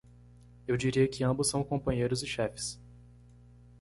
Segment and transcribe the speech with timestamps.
[0.67, 2.81] Eu diria que ambos são companheiros e chefes.